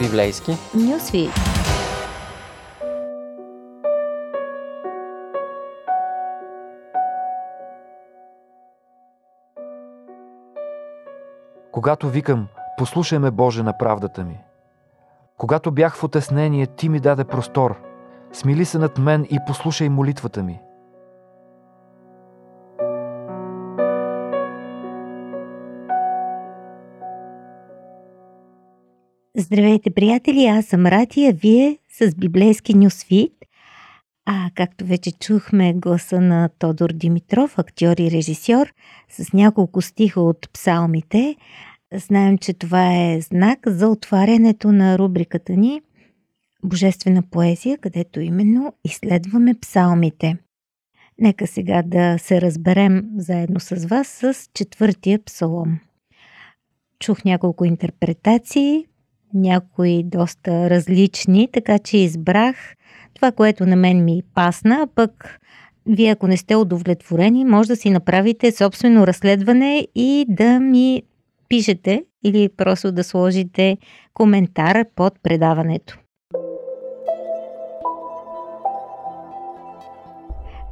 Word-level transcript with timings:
Библейски 0.00 0.50
Нюсвит. 0.74 1.30
Когато 11.72 12.08
викам, 12.08 12.46
послушай 12.78 13.18
ме 13.18 13.30
Боже 13.30 13.62
на 13.62 13.78
правдата 13.78 14.24
ми. 14.24 14.40
Когато 15.36 15.72
бях 15.72 15.96
в 15.96 16.04
отеснение, 16.04 16.66
Ти 16.66 16.88
ми 16.88 17.00
даде 17.00 17.24
простор. 17.24 17.76
Смили 18.32 18.64
се 18.64 18.78
над 18.78 18.98
мен 18.98 19.26
и 19.30 19.38
послушай 19.46 19.88
молитвата 19.88 20.42
ми. 20.42 20.60
Здравейте, 29.40 29.90
приятели! 29.90 30.46
Аз 30.46 30.66
съм 30.66 30.86
Ратия, 30.86 31.32
вие 31.32 31.78
с 31.98 32.14
библейски 32.14 32.74
нюсфит. 32.74 33.32
А 34.26 34.50
както 34.54 34.84
вече 34.84 35.12
чухме 35.12 35.74
гласа 35.74 36.20
на 36.20 36.48
Тодор 36.58 36.90
Димитров, 36.92 37.58
актьор 37.58 37.96
и 37.98 38.10
режисьор, 38.10 38.72
с 39.08 39.32
няколко 39.32 39.82
стиха 39.82 40.20
от 40.20 40.52
псалмите, 40.52 41.36
знаем, 41.94 42.38
че 42.38 42.52
това 42.52 42.96
е 42.96 43.20
знак 43.20 43.58
за 43.66 43.88
отварянето 43.88 44.72
на 44.72 44.98
рубриката 44.98 45.52
ни 45.52 45.80
Божествена 46.64 47.22
поезия, 47.30 47.78
където 47.78 48.20
именно 48.20 48.72
изследваме 48.84 49.54
псалмите. 49.60 50.36
Нека 51.18 51.46
сега 51.46 51.82
да 51.82 52.18
се 52.18 52.40
разберем 52.40 53.10
заедно 53.16 53.60
с 53.60 53.86
вас 53.86 54.08
с 54.08 54.34
четвъртия 54.54 55.24
псалом. 55.24 55.78
Чух 56.98 57.24
няколко 57.24 57.64
интерпретации, 57.64 58.86
някои 59.34 60.02
доста 60.02 60.70
различни, 60.70 61.48
така 61.52 61.78
че 61.78 61.96
избрах 61.96 62.56
това, 63.14 63.32
което 63.32 63.66
на 63.66 63.76
мен 63.76 64.04
ми 64.04 64.22
пасна, 64.34 64.88
пък 64.94 65.40
вие 65.86 66.10
ако 66.10 66.26
не 66.26 66.36
сте 66.36 66.56
удовлетворени, 66.56 67.44
може 67.44 67.68
да 67.68 67.76
си 67.76 67.90
направите 67.90 68.52
собствено 68.52 69.06
разследване 69.06 69.86
и 69.94 70.26
да 70.28 70.60
ми 70.60 71.02
пишете 71.48 72.04
или 72.24 72.48
просто 72.56 72.92
да 72.92 73.04
сложите 73.04 73.78
коментар 74.14 74.84
под 74.94 75.14
предаването. 75.22 75.98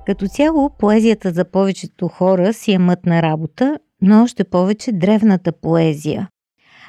Като 0.07 0.29
цяло, 0.29 0.71
поезията 0.79 1.31
за 1.31 1.45
повечето 1.45 2.09
хора 2.09 2.53
си 2.53 2.73
е 2.73 2.79
мътна 2.79 3.23
работа, 3.23 3.79
но 4.03 4.23
още 4.23 4.45
повече 4.45 4.93
древната 4.93 5.53
поезия. 5.53 6.29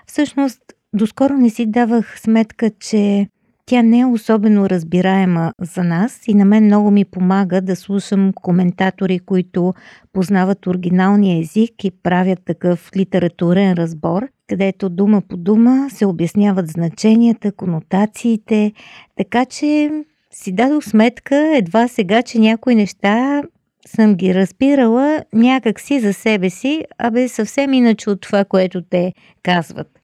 Всъщност, 0.08 0.62
доскоро 0.94 1.34
не 1.34 1.50
си 1.50 1.66
давах 1.66 2.20
сметка, 2.20 2.72
че 2.80 3.28
тя 3.66 3.82
не 3.82 4.00
е 4.00 4.06
особено 4.06 4.70
разбираема 4.70 5.54
за 5.62 5.84
нас 5.84 6.22
и 6.28 6.34
на 6.34 6.46
мен 6.46 6.66
много 6.66 6.92
ми 6.92 7.06
помага 7.06 7.62
да 7.62 7.76
слушам 7.76 8.34
коментатори, 8.34 9.20
които 9.20 9.74
познават 10.14 10.68
оригиналния 10.68 11.40
език 11.40 11.84
и 11.84 11.92
правят 11.92 12.40
такъв 12.46 12.90
литературен 12.96 13.74
разбор, 13.74 14.28
където 14.48 14.90
дума 14.90 15.22
по 15.22 15.38
дума 15.38 15.88
се 15.90 16.06
обясняват 16.06 16.68
значенията, 16.68 17.52
конотациите, 17.52 18.72
така 19.18 19.46
че 19.46 19.92
си 20.32 20.52
дадох 20.52 20.84
сметка 20.84 21.52
едва 21.56 21.88
сега, 21.88 22.22
че 22.22 22.40
някои 22.40 22.76
неща 22.76 23.44
съм 23.88 24.16
ги 24.16 24.36
разбирала 24.36 25.24
някак 25.34 25.80
си 25.80 26.00
за 26.00 26.14
себе 26.14 26.50
си, 26.50 26.84
а 26.98 27.12
бе 27.12 27.28
съвсем 27.28 27.74
иначе 27.74 28.10
от 28.10 28.22
това, 28.22 28.46
което 28.46 28.82
те 28.82 29.14
казват. 29.44 29.99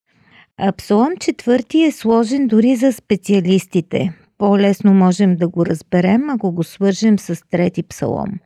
Псалом 0.77 1.17
четвърти 1.19 1.83
е 1.83 1.91
сложен 1.91 2.47
дори 2.47 2.75
за 2.75 2.93
специалистите. 2.93 4.13
По-лесно 4.37 4.93
можем 4.93 5.35
да 5.35 5.47
го 5.47 5.65
разберем, 5.65 6.29
ако 6.29 6.51
го 6.51 6.63
свържем 6.63 7.19
с 7.19 7.41
трети 7.49 7.83
псалом. 7.83 8.39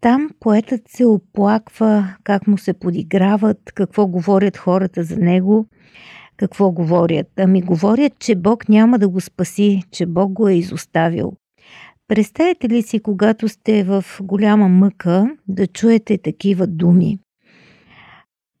Там 0.00 0.30
поетът 0.40 0.80
се 0.88 1.04
оплаква 1.04 2.14
как 2.24 2.46
му 2.46 2.58
се 2.58 2.72
подиграват, 2.72 3.58
какво 3.74 4.06
говорят 4.06 4.56
хората 4.56 5.04
за 5.04 5.16
него– 5.16 5.66
какво 6.36 6.70
говорят? 6.70 7.26
Ами 7.36 7.62
говорят, 7.62 8.18
че 8.18 8.34
Бог 8.34 8.68
няма 8.68 8.98
да 8.98 9.08
го 9.08 9.20
спаси, 9.20 9.82
че 9.90 10.06
Бог 10.06 10.32
го 10.32 10.48
е 10.48 10.54
изоставил. 10.54 11.32
Представете 12.08 12.68
ли 12.68 12.82
си, 12.82 13.00
когато 13.00 13.48
сте 13.48 13.84
в 13.84 14.04
голяма 14.22 14.68
мъка, 14.68 15.30
да 15.48 15.66
чуете 15.66 16.18
такива 16.18 16.66
думи? 16.66 17.18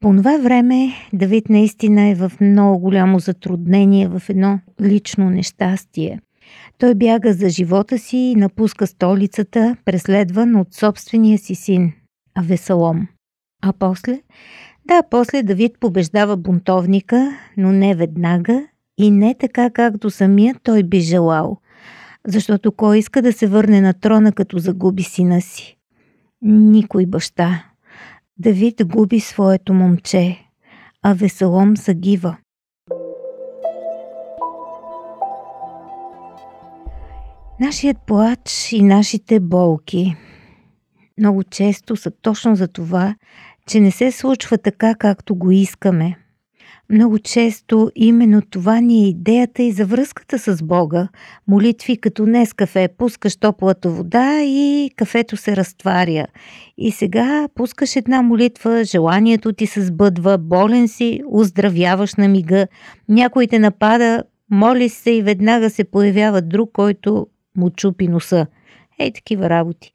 По 0.04 0.16
това 0.16 0.38
време 0.38 0.92
Давид 1.12 1.48
наистина 1.48 2.08
е 2.08 2.14
в 2.14 2.32
много 2.40 2.78
голямо 2.78 3.18
затруднение, 3.18 4.08
в 4.08 4.22
едно 4.28 4.60
лично 4.82 5.30
нещастие. 5.30 6.20
Той 6.78 6.94
бяга 6.94 7.32
за 7.32 7.48
живота 7.48 7.98
си 7.98 8.16
и 8.16 8.36
напуска 8.36 8.86
столицата, 8.86 9.76
преследван 9.84 10.56
от 10.56 10.74
собствения 10.74 11.38
си 11.38 11.54
син, 11.54 11.92
Авесалом. 12.34 13.06
А 13.62 13.72
после 13.72 14.20
да, 14.88 15.02
после 15.10 15.42
Давид 15.42 15.72
побеждава 15.80 16.36
бунтовника, 16.36 17.38
но 17.56 17.72
не 17.72 17.94
веднага 17.94 18.66
и 18.98 19.10
не 19.10 19.34
така, 19.34 19.70
както 19.70 20.10
самият 20.10 20.58
той 20.62 20.82
би 20.82 21.00
желал. 21.00 21.58
Защото 22.26 22.72
кой 22.72 22.98
иска 22.98 23.22
да 23.22 23.32
се 23.32 23.46
върне 23.46 23.80
на 23.80 23.94
трона, 23.94 24.32
като 24.32 24.58
загуби 24.58 25.02
сина 25.02 25.40
си? 25.40 25.76
Никой 26.42 27.06
баща. 27.06 27.73
Давид 28.38 28.74
губи 28.84 29.20
своето 29.20 29.74
момче, 29.74 30.46
а 31.02 31.14
Весалом 31.14 31.76
загива. 31.76 32.36
Нашият 37.60 37.96
плач 38.06 38.72
и 38.72 38.82
нашите 38.82 39.40
болки 39.40 40.16
много 41.18 41.44
често 41.44 41.96
са 41.96 42.10
точно 42.10 42.56
за 42.56 42.68
това, 42.68 43.14
че 43.66 43.80
не 43.80 43.90
се 43.90 44.12
случва 44.12 44.58
така, 44.58 44.94
както 44.94 45.36
го 45.36 45.50
искаме. 45.50 46.18
Много 46.90 47.18
често 47.18 47.90
именно 47.96 48.42
това 48.42 48.80
ни 48.80 49.04
е 49.04 49.08
идеята 49.08 49.62
и 49.62 49.72
за 49.72 49.86
връзката 49.86 50.38
с 50.38 50.62
Бога. 50.62 51.08
Молитви 51.48 51.96
като 51.96 52.24
днес 52.24 52.52
кафе, 52.52 52.88
пускаш 52.98 53.36
топлата 53.36 53.90
вода 53.90 54.42
и 54.42 54.90
кафето 54.96 55.36
се 55.36 55.56
разтваря. 55.56 56.26
И 56.78 56.92
сега 56.92 57.48
пускаш 57.54 57.96
една 57.96 58.22
молитва, 58.22 58.84
желанието 58.84 59.52
ти 59.52 59.66
се 59.66 59.82
сбъдва, 59.82 60.38
болен 60.38 60.88
си, 60.88 61.20
оздравяваш 61.26 62.14
на 62.14 62.28
мига, 62.28 62.66
някой 63.08 63.46
те 63.46 63.58
напада, 63.58 64.22
моли 64.50 64.88
се 64.88 65.10
и 65.10 65.22
веднага 65.22 65.70
се 65.70 65.84
появява 65.84 66.42
друг, 66.42 66.70
който 66.72 67.26
му 67.56 67.70
чупи 67.70 68.08
носа. 68.08 68.46
Ей, 68.98 69.12
такива 69.12 69.50
работи. 69.50 69.92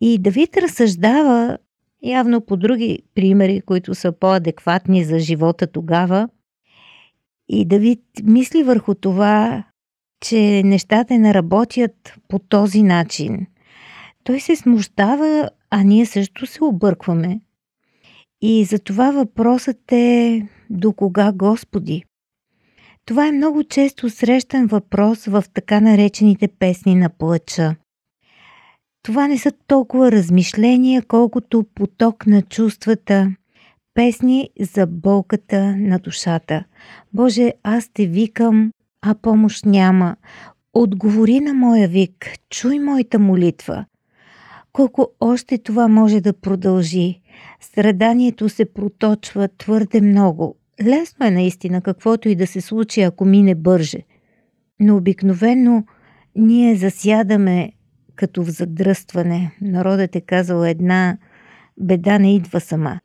И 0.00 0.18
Давид 0.18 0.56
разсъждава 0.56 1.58
явно 2.02 2.40
по 2.40 2.56
други 2.56 2.98
примери, 3.14 3.60
които 3.60 3.94
са 3.94 4.12
по-адекватни 4.12 5.04
за 5.04 5.18
живота 5.18 5.66
тогава. 5.66 6.28
И 7.48 7.64
Давид 7.64 8.00
мисли 8.22 8.62
върху 8.62 8.94
това, 8.94 9.64
че 10.20 10.62
нещата 10.64 11.18
не 11.18 11.34
работят 11.34 12.14
по 12.28 12.38
този 12.38 12.82
начин. 12.82 13.46
Той 14.24 14.40
се 14.40 14.56
смущава, 14.56 15.50
а 15.70 15.82
ние 15.82 16.06
също 16.06 16.46
се 16.46 16.64
объркваме. 16.64 17.40
И 18.40 18.64
затова 18.64 19.10
въпросът 19.10 19.92
е 19.92 20.42
до 20.70 20.92
кога 20.92 21.32
Господи? 21.32 22.04
Това 23.04 23.26
е 23.28 23.32
много 23.32 23.64
често 23.64 24.10
срещан 24.10 24.66
въпрос 24.66 25.26
в 25.26 25.44
така 25.54 25.80
наречените 25.80 26.48
песни 26.48 26.94
на 26.94 27.08
плача. 27.08 27.74
Това 29.02 29.28
не 29.28 29.38
са 29.38 29.52
толкова 29.66 30.12
размишления, 30.12 31.02
колкото 31.08 31.64
поток 31.74 32.26
на 32.26 32.42
чувствата, 32.42 33.34
песни 33.94 34.50
за 34.60 34.86
болката 34.86 35.76
на 35.76 35.98
душата. 35.98 36.64
Боже, 37.14 37.52
аз 37.62 37.88
те 37.94 38.06
викам, 38.06 38.72
а 39.02 39.14
помощ 39.14 39.66
няма. 39.66 40.16
Отговори 40.74 41.40
на 41.40 41.54
моя 41.54 41.88
вик, 41.88 42.26
чуй 42.50 42.78
моята 42.78 43.18
молитва. 43.18 43.84
Колко 44.72 45.08
още 45.20 45.58
това 45.58 45.88
може 45.88 46.20
да 46.20 46.32
продължи? 46.32 47.20
Страданието 47.60 48.48
се 48.48 48.72
проточва 48.72 49.48
твърде 49.58 50.00
много. 50.00 50.56
Лесно 50.82 51.26
е 51.26 51.30
наистина 51.30 51.80
каквото 51.80 52.28
и 52.28 52.34
да 52.34 52.46
се 52.46 52.60
случи, 52.60 53.00
ако 53.00 53.24
мине 53.24 53.54
бърже. 53.54 53.98
Но 54.80 54.96
обикновено 54.96 55.84
ние 56.36 56.76
засядаме 56.76 57.72
като 58.16 58.42
в 58.42 58.50
задръстване. 58.50 59.56
Народът 59.60 60.16
е 60.16 60.20
казал 60.20 60.64
една 60.64 61.18
беда 61.80 62.18
не 62.18 62.34
идва 62.34 62.60
сама. 62.60 63.00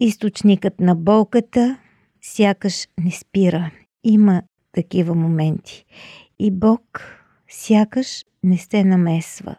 Източникът 0.00 0.80
на 0.80 0.94
болката 0.94 1.78
сякаш 2.22 2.88
не 3.04 3.10
спира. 3.10 3.70
Има 4.04 4.42
такива 4.72 5.14
моменти. 5.14 5.84
И 6.38 6.50
Бог 6.50 6.82
сякаш 7.48 8.24
не 8.42 8.58
се 8.58 8.84
намесва. 8.84 9.56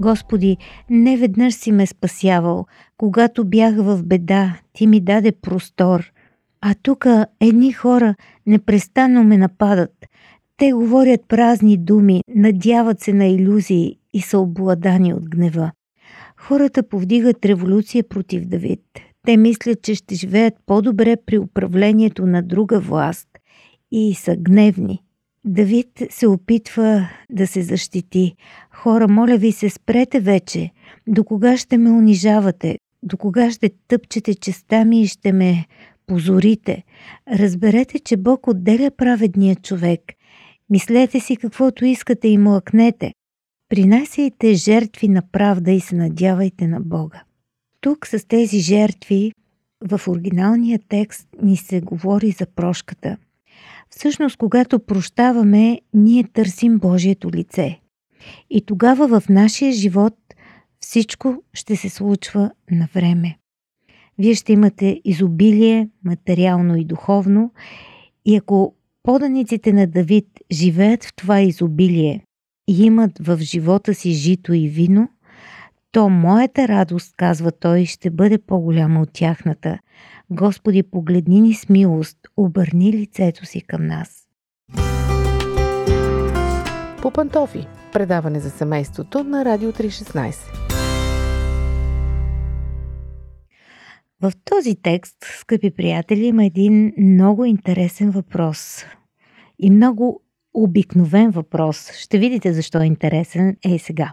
Господи, 0.00 0.56
не 0.90 1.16
веднъж 1.16 1.54
си 1.54 1.72
ме 1.72 1.86
спасявал. 1.86 2.66
Когато 2.96 3.44
бях 3.44 3.74
в 3.76 4.02
беда, 4.04 4.58
ти 4.72 4.86
ми 4.86 5.00
даде 5.00 5.32
простор. 5.32 6.12
А 6.62 6.74
тук 6.82 7.06
едни 7.40 7.72
хора 7.72 8.14
непрестанно 8.46 9.24
ме 9.24 9.38
нападат. 9.38 10.06
Те 10.56 10.72
говорят 10.72 11.20
празни 11.28 11.76
думи, 11.76 12.22
надяват 12.34 13.00
се 13.00 13.12
на 13.12 13.26
иллюзии 13.26 13.98
и 14.12 14.20
са 14.20 14.38
обладани 14.38 15.14
от 15.14 15.30
гнева. 15.30 15.70
Хората 16.36 16.82
повдигат 16.82 17.46
революция 17.46 18.04
против 18.08 18.44
Давид. 18.46 18.80
Те 19.26 19.36
мислят, 19.36 19.82
че 19.82 19.94
ще 19.94 20.14
живеят 20.14 20.54
по-добре 20.66 21.16
при 21.26 21.38
управлението 21.38 22.26
на 22.26 22.42
друга 22.42 22.80
власт 22.80 23.28
и 23.92 24.14
са 24.14 24.36
гневни. 24.36 25.02
Давид 25.44 26.02
се 26.10 26.26
опитва 26.26 27.08
да 27.30 27.46
се 27.46 27.62
защити. 27.62 28.34
Хора, 28.70 29.08
моля 29.08 29.36
ви 29.36 29.52
се, 29.52 29.70
спрете 29.70 30.20
вече. 30.20 30.70
До 31.06 31.24
кога 31.24 31.56
ще 31.56 31.78
ме 31.78 31.90
унижавате? 31.90 32.78
До 33.02 33.16
кога 33.16 33.50
ще 33.50 33.70
тъпчете 33.88 34.34
честа 34.34 34.84
ми 34.84 35.02
и 35.02 35.06
ще 35.06 35.32
ме 35.32 35.66
позорите? 36.10 36.84
Разберете, 37.32 37.98
че 37.98 38.16
Бог 38.16 38.46
отделя 38.46 38.90
праведния 38.90 39.56
човек. 39.56 40.00
Мислете 40.70 41.20
си 41.20 41.36
каквото 41.36 41.84
искате 41.84 42.28
и 42.28 42.38
млъкнете. 42.38 43.12
Принасяйте 43.68 44.54
жертви 44.54 45.08
на 45.08 45.22
правда 45.32 45.70
и 45.70 45.80
се 45.80 45.96
надявайте 45.96 46.66
на 46.66 46.80
Бога. 46.80 47.22
Тук 47.80 48.06
с 48.06 48.28
тези 48.28 48.58
жертви 48.58 49.32
в 49.90 50.00
оригиналния 50.08 50.80
текст 50.88 51.28
ни 51.42 51.56
се 51.56 51.80
говори 51.80 52.30
за 52.30 52.46
прошката. 52.46 53.16
Всъщност, 53.90 54.36
когато 54.36 54.80
прощаваме, 54.80 55.80
ние 55.94 56.24
търсим 56.24 56.78
Божието 56.78 57.30
лице. 57.30 57.80
И 58.50 58.60
тогава 58.60 59.20
в 59.20 59.28
нашия 59.28 59.72
живот 59.72 60.14
всичко 60.80 61.42
ще 61.52 61.76
се 61.76 61.88
случва 61.88 62.50
на 62.70 62.88
време. 62.94 63.39
Вие 64.20 64.34
ще 64.34 64.52
имате 64.52 65.00
изобилие, 65.04 65.88
материално 66.04 66.76
и 66.76 66.84
духовно, 66.84 67.52
и 68.24 68.36
ако 68.36 68.74
поданиците 69.02 69.72
на 69.72 69.86
Давид 69.86 70.26
живеят 70.52 71.04
в 71.04 71.14
това 71.16 71.40
изобилие 71.40 72.24
и 72.68 72.84
имат 72.84 73.12
в 73.20 73.38
живота 73.38 73.94
си 73.94 74.10
жито 74.10 74.52
и 74.52 74.68
вино, 74.68 75.08
то 75.92 76.08
моята 76.08 76.68
радост, 76.68 77.14
казва 77.16 77.52
той, 77.52 77.84
ще 77.84 78.10
бъде 78.10 78.38
по-голяма 78.38 79.00
от 79.00 79.08
тяхната. 79.12 79.78
Господи, 80.30 80.82
погледни 80.82 81.40
ни 81.40 81.54
с 81.54 81.68
милост, 81.68 82.18
обърни 82.36 82.92
лицето 82.92 83.46
си 83.46 83.60
към 83.60 83.86
нас. 83.86 84.26
По 87.02 87.10
пантофи. 87.10 87.66
Предаване 87.92 88.40
за 88.40 88.50
семейството 88.50 89.24
на 89.24 89.44
Радио 89.44 89.72
316. 89.72 90.69
В 94.22 94.32
този 94.44 94.74
текст, 94.74 95.16
скъпи 95.38 95.70
приятели, 95.70 96.26
има 96.26 96.44
един 96.44 96.92
много 96.98 97.44
интересен 97.44 98.10
въпрос. 98.10 98.84
И 99.58 99.70
много 99.70 100.22
обикновен 100.54 101.30
въпрос. 101.30 101.92
Ще 101.92 102.18
видите 102.18 102.52
защо 102.52 102.80
е 102.80 102.86
интересен. 102.86 103.56
Ей 103.64 103.78
сега. 103.78 104.12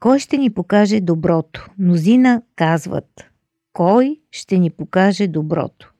Кой 0.00 0.18
ще 0.18 0.36
ни 0.36 0.50
покаже 0.50 1.00
доброто? 1.00 1.68
Мнозина 1.78 2.42
казват. 2.56 3.30
Кой 3.72 4.20
ще 4.30 4.58
ни 4.58 4.70
покаже 4.70 5.26
доброто? 5.26 5.92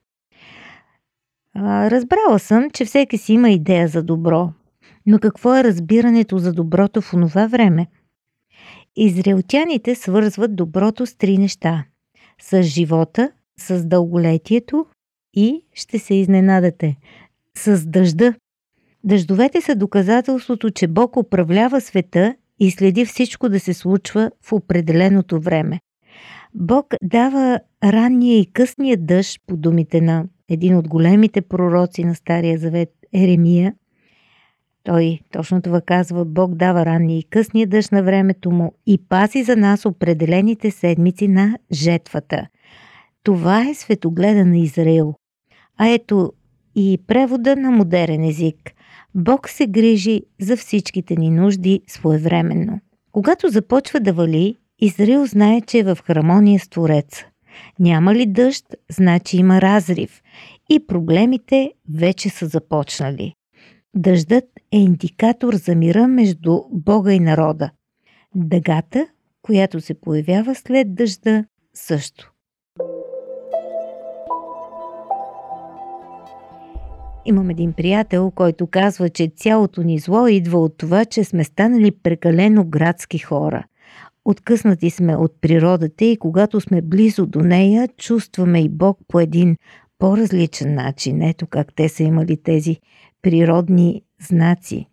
Разбрала 1.56 2.38
съм, 2.38 2.70
че 2.70 2.84
всеки 2.84 3.18
си 3.18 3.32
има 3.32 3.50
идея 3.50 3.88
за 3.88 4.02
добро. 4.02 4.52
Но 5.06 5.18
какво 5.18 5.56
е 5.56 5.64
разбирането 5.64 6.38
за 6.38 6.52
доброто 6.52 7.00
в 7.00 7.14
онова 7.14 7.46
време? 7.46 7.86
Израелтяните 8.96 9.94
свързват 9.94 10.56
доброто 10.56 11.06
с 11.06 11.14
три 11.14 11.38
неща. 11.38 11.84
С 12.42 12.62
живота, 12.62 13.30
с 13.58 13.84
дълголетието 13.84 14.86
и, 15.34 15.64
ще 15.74 15.98
се 15.98 16.14
изненадате, 16.14 16.96
с 17.56 17.86
дъжда. 17.86 18.34
Дъждовете 19.04 19.60
са 19.60 19.74
доказателството, 19.74 20.70
че 20.70 20.86
Бог 20.86 21.16
управлява 21.16 21.80
света 21.80 22.34
и 22.60 22.70
следи 22.70 23.04
всичко 23.04 23.48
да 23.48 23.60
се 23.60 23.74
случва 23.74 24.30
в 24.42 24.52
определеното 24.52 25.40
време. 25.40 25.80
Бог 26.54 26.94
дава 27.02 27.60
ранния 27.84 28.38
и 28.38 28.52
късния 28.52 28.96
дъжд, 28.96 29.40
по 29.46 29.56
думите 29.56 30.00
на 30.00 30.24
един 30.48 30.76
от 30.76 30.88
големите 30.88 31.40
пророци 31.40 32.04
на 32.04 32.14
Стария 32.14 32.58
Завет, 32.58 32.92
Еремия. 33.12 33.74
Той 34.88 35.20
точно 35.32 35.62
това 35.62 35.80
казва, 35.80 36.24
Бог 36.24 36.54
дава 36.54 36.86
ранния 36.86 37.18
и 37.18 37.22
късния 37.22 37.66
дъжд 37.66 37.92
на 37.92 38.02
времето 38.02 38.50
му 38.50 38.72
и 38.86 38.98
пази 39.08 39.42
за 39.42 39.56
нас 39.56 39.86
определените 39.86 40.70
седмици 40.70 41.28
на 41.28 41.58
жетвата. 41.72 42.46
Това 43.22 43.68
е 43.68 43.74
светогледа 43.74 44.44
на 44.44 44.58
Израил. 44.58 45.14
А 45.78 45.88
ето 45.88 46.32
и 46.76 46.98
превода 47.06 47.56
на 47.56 47.70
модерен 47.70 48.24
език. 48.24 48.72
Бог 49.14 49.48
се 49.48 49.66
грижи 49.66 50.22
за 50.40 50.56
всичките 50.56 51.16
ни 51.16 51.30
нужди 51.30 51.80
своевременно. 51.86 52.80
Когато 53.12 53.48
започва 53.48 54.00
да 54.00 54.12
вали, 54.12 54.56
Израил 54.80 55.26
знае, 55.26 55.60
че 55.60 55.78
е 55.78 55.84
в 55.84 55.98
хармония 56.04 56.60
с 56.60 56.68
Твореца. 56.68 57.26
Няма 57.78 58.14
ли 58.14 58.26
дъжд, 58.26 58.64
значи 58.90 59.36
има 59.36 59.60
разрив 59.60 60.22
и 60.70 60.86
проблемите 60.86 61.72
вече 61.94 62.28
са 62.28 62.46
започнали. 62.46 63.34
Дъждът 64.00 64.44
е 64.72 64.78
индикатор 64.78 65.54
за 65.54 65.74
мира 65.74 66.08
между 66.08 66.60
Бога 66.72 67.12
и 67.12 67.20
народа. 67.20 67.70
Дъгата, 68.34 69.06
която 69.42 69.80
се 69.80 70.00
появява 70.00 70.54
след 70.54 70.94
дъжда, 70.94 71.44
също. 71.74 72.32
Имам 77.24 77.50
един 77.50 77.72
приятел, 77.72 78.30
който 78.30 78.66
казва, 78.66 79.08
че 79.08 79.32
цялото 79.36 79.82
ни 79.82 79.98
зло 79.98 80.26
идва 80.26 80.58
от 80.58 80.78
това, 80.78 81.04
че 81.04 81.24
сме 81.24 81.44
станали 81.44 81.90
прекалено 81.90 82.64
градски 82.64 83.18
хора. 83.18 83.64
Откъснати 84.24 84.90
сме 84.90 85.16
от 85.16 85.32
природата 85.40 86.04
и 86.04 86.16
когато 86.16 86.60
сме 86.60 86.82
близо 86.82 87.26
до 87.26 87.40
нея, 87.40 87.88
чувстваме 87.96 88.60
и 88.62 88.68
Бог 88.68 88.98
по 89.08 89.20
един 89.20 89.56
по-различен 89.98 90.74
начин. 90.74 91.22
Ето 91.22 91.46
как 91.46 91.74
те 91.74 91.88
са 91.88 92.02
имали 92.02 92.42
тези 92.42 92.76
природни 93.22 94.02
знаци. 94.28 94.86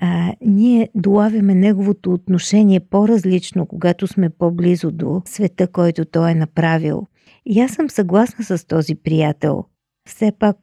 А, 0.00 0.34
ние 0.40 0.88
долавяме 0.94 1.54
неговото 1.54 2.12
отношение 2.12 2.80
по-различно, 2.80 3.66
когато 3.66 4.06
сме 4.06 4.30
по-близо 4.30 4.90
до 4.90 5.22
света, 5.24 5.68
който 5.68 6.04
той 6.04 6.30
е 6.30 6.34
направил. 6.34 7.06
И 7.46 7.60
аз 7.60 7.72
съм 7.72 7.90
съгласна 7.90 8.44
с 8.44 8.66
този 8.66 8.94
приятел. 8.94 9.64
Все 10.08 10.32
пак 10.38 10.56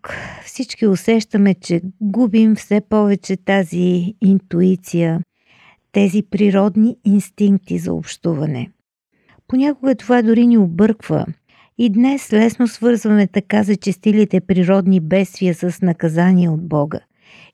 всички 0.45 0.87
усещаме, 0.87 1.53
че 1.53 1.81
губим 2.01 2.55
все 2.55 2.81
повече 2.81 3.37
тази 3.37 4.15
интуиция, 4.21 5.21
тези 5.91 6.23
природни 6.23 6.97
инстинкти 7.05 7.77
за 7.77 7.93
общуване. 7.93 8.71
Понякога 9.47 9.95
това 9.95 10.21
дори 10.21 10.47
ни 10.47 10.57
обърква 10.57 11.25
и 11.79 11.89
днес 11.89 12.33
лесно 12.33 12.67
свързваме 12.67 13.27
така 13.27 13.63
зачестилите 13.63 14.41
природни 14.41 14.99
бедствия 14.99 15.53
с 15.53 15.81
наказание 15.81 16.49
от 16.49 16.67
Бога. 16.67 16.99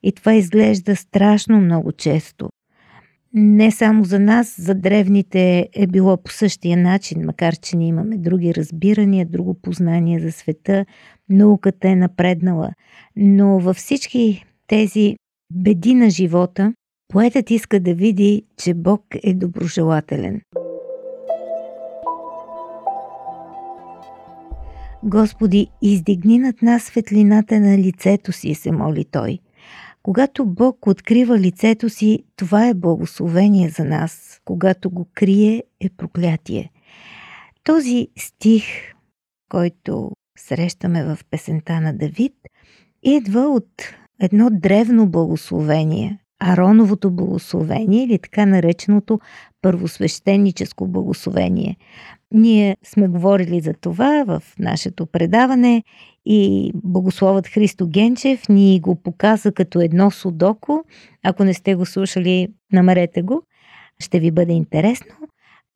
И 0.03 0.12
това 0.12 0.34
изглежда 0.34 0.96
страшно 0.96 1.62
много 1.62 1.91
често. 1.91 2.50
Не 3.34 3.72
само 3.72 4.03
за 4.03 4.20
нас, 4.20 4.55
за 4.60 4.75
древните 4.75 5.70
е 5.74 5.88
било 5.88 6.17
по 6.17 6.32
същия 6.32 6.77
начин, 6.77 7.25
макар 7.25 7.55
че 7.55 7.77
ние 7.77 7.88
имаме 7.88 8.17
други 8.17 8.55
разбирания, 8.55 9.25
друго 9.25 9.53
познание 9.53 10.20
за 10.20 10.32
света, 10.32 10.86
науката 11.29 11.89
е 11.89 11.96
напреднала. 11.96 12.70
Но 13.15 13.60
във 13.60 13.77
всички 13.77 14.46
тези 14.67 15.15
беди 15.53 15.94
на 15.94 16.10
живота, 16.10 16.74
поетът 17.08 17.51
иска 17.51 17.79
да 17.79 17.94
види, 17.94 18.44
че 18.58 18.74
Бог 18.74 19.01
е 19.24 19.34
доброжелателен. 19.34 20.41
Господи, 25.08 25.68
издигни 25.82 26.40
над 26.40 26.62
нас 26.62 26.84
светлината 26.84 27.60
на 27.60 27.78
лицето 27.78 28.32
си, 28.32 28.56
се 28.56 28.72
моли 28.72 29.06
той. 29.06 29.40
Когато 30.04 30.46
Бог 30.46 30.88
открива 30.88 31.40
лицето 31.40 31.90
си, 31.90 32.24
това 32.36 32.68
е 32.68 32.74
благословение 32.74 33.70
за 33.70 33.86
нас. 33.86 34.42
Когато 34.46 34.90
го 34.90 35.08
крие, 35.14 35.64
е 35.80 35.90
проклятие. 35.90 36.72
Този 37.64 38.08
стих, 38.18 38.66
който 39.50 40.12
срещаме 40.38 41.04
в 41.04 41.20
песента 41.32 41.82
на 41.82 41.94
Давид, 41.94 42.34
идва 43.04 43.42
от 43.42 43.70
едно 44.20 44.50
древно 44.52 45.10
благословение, 45.10 46.20
Ароновото 46.39 47.12
благословение 47.12 48.04
или 48.04 48.20
така 48.20 48.46
нареченото 48.46 49.20
първосвещеническо 49.62 50.88
благословение. 50.88 51.77
Ние 52.32 52.77
сме 52.84 53.08
говорили 53.08 53.62
за 53.62 53.74
това 53.74 54.24
в 54.27 54.44
нашето 54.60 55.06
предаване 55.06 55.84
и 56.25 56.72
богословът 56.75 57.48
Христо 57.48 57.88
Генчев 57.88 58.50
ни 58.50 58.80
го 58.80 58.96
показа 58.96 59.51
като 59.51 59.82
едно 59.82 60.12
судоко. 60.12 60.84
Ако 61.24 61.44
не 61.44 61.54
сте 61.54 61.75
го 61.75 61.86
слушали, 61.86 62.48
намерете 62.74 63.22
го. 63.22 63.42
ще 64.00 64.20
ви 64.20 64.32
бъде 64.32 64.54
интересно. 64.54 65.15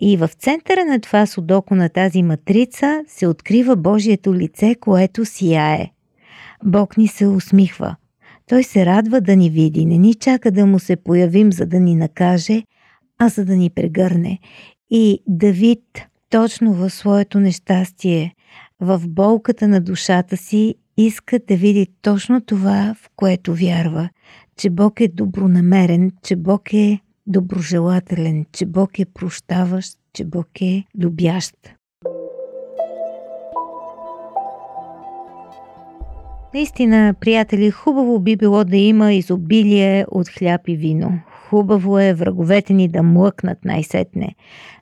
И 0.01 0.17
в 0.17 0.27
центъра 0.27 0.85
на 0.85 0.99
това 1.01 1.25
судоко 1.25 1.75
на 1.75 1.89
тази 1.89 2.23
матрица 2.23 3.03
се 3.07 3.27
открива 3.27 3.75
Божието 3.75 4.35
лице, 4.35 4.75
което 4.79 5.25
сияе. 5.25 5.91
Бог 6.63 6.97
ни 6.97 7.07
се 7.07 7.27
усмихва. 7.27 7.95
Той 8.49 8.63
се 8.63 8.85
радва 8.85 9.21
да 9.21 9.35
ни 9.35 9.49
види, 9.49 9.85
не 9.85 9.97
ни 9.97 10.13
чака 10.13 10.51
да 10.51 10.65
му 10.65 10.79
се 10.79 10.95
появим, 10.95 11.51
за 11.51 11.65
да 11.65 11.79
ни 11.79 11.95
накаже, 11.95 12.63
а 13.17 13.29
за 13.29 13.45
да 13.45 13.55
ни 13.55 13.69
прегърне. 13.69 14.39
И 14.89 15.19
Давид 15.27 15.83
точно 16.29 16.73
в 16.73 16.89
своето 16.89 17.39
нещастие, 17.39 18.35
в 18.79 19.01
болката 19.07 19.67
на 19.67 19.81
душата 19.81 20.37
си, 20.37 20.75
иска 20.97 21.39
да 21.47 21.55
види 21.55 21.87
точно 22.01 22.41
това, 22.41 22.95
в 23.01 23.09
което 23.15 23.55
вярва, 23.55 24.09
че 24.57 24.69
Бог 24.69 25.01
е 25.01 25.07
добронамерен, 25.07 26.11
че 26.23 26.35
Бог 26.35 26.73
е 26.73 26.99
доброжелателен, 27.27 28.45
че 28.51 28.65
Бог 28.65 28.99
е 28.99 29.05
прощаващ, 29.05 29.97
че 30.13 30.25
Бог 30.25 30.61
е 30.61 30.83
любящ. 31.01 31.78
Наистина, 36.53 37.13
приятели, 37.19 37.71
хубаво 37.71 38.19
би 38.19 38.35
било 38.35 38.63
да 38.63 38.77
има 38.77 39.13
изобилие 39.13 40.05
от 40.11 40.29
хляб 40.29 40.61
и 40.67 40.75
вино. 40.75 41.19
Хубаво 41.49 41.99
е 41.99 42.13
враговете 42.13 42.73
ни 42.73 42.87
да 42.87 43.03
млъкнат 43.03 43.65
най-сетне. 43.65 44.35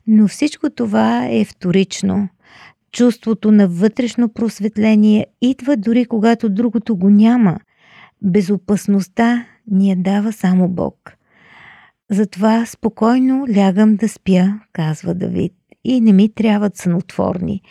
Но 0.08 0.28
всичко 0.28 0.70
това 0.70 1.28
е 1.30 1.46
вторично. 1.46 2.30
Чувството 2.92 3.52
на 3.52 3.68
вътрешно 3.68 4.30
просветление 4.30 5.26
идва 5.42 5.78
дори 5.78 6.06
когато 6.06 6.50
другото 6.50 6.96
го 6.96 7.10
няма. 7.10 7.60
Безопасността 8.22 9.46
ни 9.72 9.90
я 9.90 9.96
дава 9.96 10.34
само 10.34 10.70
Бог. 10.70 11.14
Затова 12.10 12.66
спокойно 12.66 13.46
лягам 13.58 13.96
да 13.96 14.10
спя, 14.10 14.60
казва 14.74 15.14
Давид, 15.14 15.54
и 15.84 16.02
не 16.02 16.14
ми 16.14 16.34
трябват 16.34 16.78
сънотворни. 16.78 17.62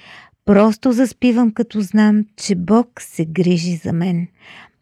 Просто 0.47 0.93
заспивам, 0.93 1.53
като 1.53 1.81
знам, 1.81 2.25
че 2.37 2.55
Бог 2.55 2.89
се 3.01 3.25
грижи 3.25 3.77
за 3.77 3.93
мен. 3.93 4.27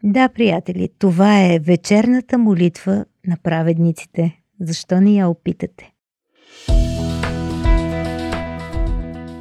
Да, 0.02 0.28
приятели, 0.28 0.88
това 0.99 1.40
е 1.40 1.59
вечерната 1.59 2.38
молитва 2.38 3.04
на 3.26 3.37
праведниците. 3.42 4.40
Защо 4.61 5.00
не 5.00 5.12
я 5.14 5.28
опитате? 5.28 5.92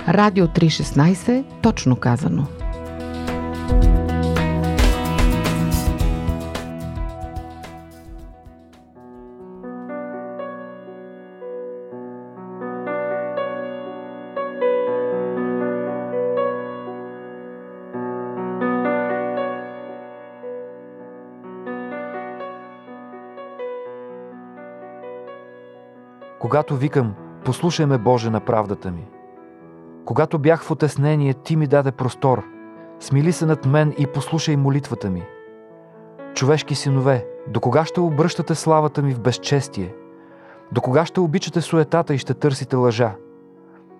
Радио 0.07 0.47
316, 0.47 1.43
точно 1.61 1.95
казано. 1.95 2.47
Когато 26.53 26.75
викам, 26.75 27.13
послушай 27.45 27.85
ме 27.85 27.97
Боже 27.97 28.29
на 28.29 28.39
правдата 28.39 28.91
ми. 28.91 29.07
Когато 30.05 30.39
бях 30.39 30.63
в 30.63 30.71
отеснение, 30.71 31.33
Ти 31.33 31.55
ми 31.55 31.67
даде 31.67 31.91
простор. 31.91 32.43
Смили 32.99 33.31
се 33.31 33.45
над 33.45 33.65
мен 33.65 33.93
и 33.97 34.07
послушай 34.07 34.57
молитвата 34.57 35.09
ми. 35.09 35.23
Човешки 36.33 36.75
синове, 36.75 37.25
до 37.47 37.59
кога 37.59 37.85
ще 37.85 37.99
обръщате 37.99 38.55
славата 38.55 39.01
ми 39.01 39.13
в 39.13 39.19
безчестие? 39.19 39.93
До 40.71 40.81
кога 40.81 41.05
ще 41.05 41.19
обичате 41.19 41.61
суетата 41.61 42.13
и 42.13 42.17
ще 42.17 42.33
търсите 42.33 42.75
лъжа? 42.75 43.15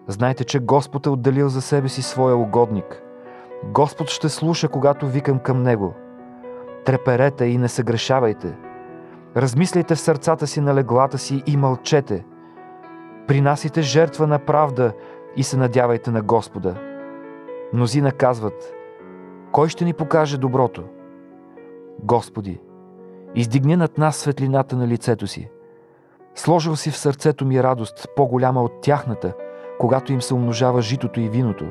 Знайте, 0.08 0.44
че 0.44 0.60
Господ 0.60 1.06
е 1.06 1.10
отделил 1.10 1.50
за 1.50 1.62
себе 1.62 1.90
си 1.90 2.02
своя 2.02 2.36
угодник. 2.36 3.02
Господ 3.64 4.10
ще 4.10 4.30
слуша, 4.30 4.68
когато 4.68 5.08
викам 5.08 5.40
към 5.40 5.64
Него. 5.64 5.94
Треперете 6.86 7.46
и 7.46 7.58
не 7.58 7.68
съгрешавайте. 7.68 8.58
Размисляйте 9.38 9.96
в 9.96 10.00
сърцата 10.00 10.48
си 10.48 10.62
на 10.62 10.74
леглата 10.74 11.18
си 11.18 11.44
и 11.46 11.58
мълчете– 11.58 12.26
Принасите 13.28 13.82
жертва 13.82 14.28
на 14.28 14.40
правда 14.40 14.94
и 15.36 15.44
се 15.44 15.58
надявайте 15.58 16.12
на 16.12 16.22
Господа. 16.22 16.76
Мнозина 17.74 18.12
казват, 18.12 18.74
кой 19.52 19.70
ще 19.70 19.86
ни 19.86 19.94
покаже 19.94 20.38
доброто? 20.38 20.84
Господи, 22.00 22.62
издигни 23.36 23.76
над 23.76 23.98
нас 23.98 24.18
светлината 24.18 24.76
на 24.76 24.88
лицето 24.88 25.28
си. 25.28 25.50
Сложил 26.36 26.76
си 26.76 26.92
в 26.92 26.98
сърцето 26.98 27.46
ми 27.46 27.64
радост, 27.64 28.08
по-голяма 28.16 28.64
от 28.64 28.82
тяхната, 28.82 29.34
когато 29.80 30.14
им 30.14 30.22
се 30.22 30.34
умножава 30.34 30.82
житото 30.82 31.20
и 31.20 31.30
виното. 31.30 31.66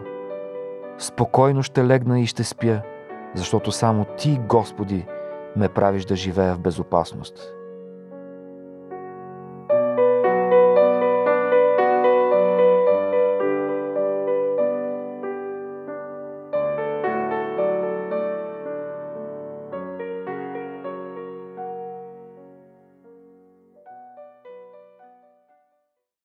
Спокойно 0.99 1.62
ще 1.62 1.85
легна 1.87 2.21
и 2.21 2.26
ще 2.26 2.44
спя, 2.44 2.82
защото 3.35 3.73
само 3.73 4.06
Ти, 4.16 4.40
Господи, 4.49 5.06
ме 5.56 5.68
правиш 5.68 6.04
да 6.04 6.16
живея 6.16 6.54
в 6.54 6.61
безопасност. 6.61 7.54